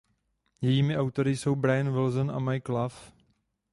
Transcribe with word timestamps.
Jejími 0.61 0.97
autory 0.97 1.37
jsou 1.37 1.55
Brian 1.55 1.89
Wilson 1.91 2.31
a 2.31 2.39
Mike 2.39 2.71
Love. 2.71 2.95